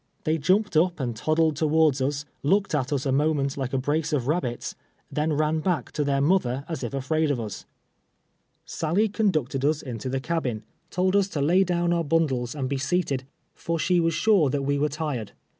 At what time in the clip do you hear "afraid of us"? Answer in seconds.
6.95-7.67